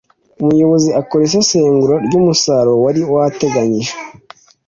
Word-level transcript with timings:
Umuyobozi 0.41 0.89
akora 1.01 1.21
isesengura 1.27 1.95
ry 2.05 2.13
umusaruro 2.19 2.75
wari 2.83 3.01
wateganyijwe 3.13 3.99